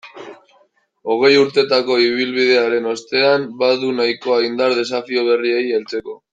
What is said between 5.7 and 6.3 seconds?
heltzeko.